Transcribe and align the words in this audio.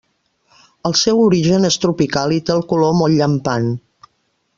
El 0.89 0.95
seu 1.01 1.19
origen 1.25 1.69
és 1.69 1.77
tropical 1.83 2.33
i 2.39 2.39
té 2.47 2.55
el 2.55 2.65
color 2.73 2.95
molt 3.03 3.19
llampant. 3.21 3.69